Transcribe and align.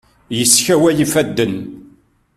Yeskaway 0.37 0.97
ifaden. 1.05 1.55